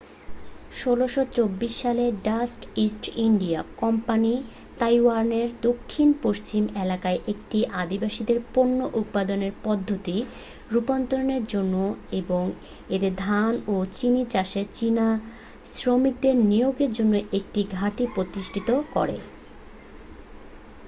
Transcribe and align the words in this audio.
1624 0.79 1.67
সালে 1.81 2.11
Dutch 2.23 2.49
East 2.75 3.09
India 3.15 3.63
company 3.77 4.43
তাইওয়ানের 4.79 5.49
দক্ষিণ 5.61 6.13
পশ্চিম 6.21 6.67
এলাকায় 6.75 7.19
একটি 7.27 7.65
আদিবাসীদের 7.65 8.39
পণ্য 8.53 8.89
উৎপাদনের 8.93 9.51
পদ্ধতির 9.63 10.25
রুপান্তরের 10.71 11.45
জন্য 11.45 11.95
এবং 12.11 12.51
এদের 12.89 13.15
ধান 13.15 13.61
ও 13.67 13.85
চিনি 13.95 14.25
চাষে 14.29 14.65
চীনা 14.73 15.19
শ্রমিকদের 15.73 16.35
নিয়োগের 16.35 16.91
জন্য 16.91 17.15
একটি 17.15 17.67
ঘাঁটি 17.71 18.07
প্রতিষ্ঠা 18.15 18.83
করে 18.93 19.17